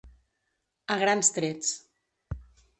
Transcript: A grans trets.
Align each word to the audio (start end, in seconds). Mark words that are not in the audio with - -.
A 0.95 0.97
grans 1.05 1.31
trets. 1.37 1.77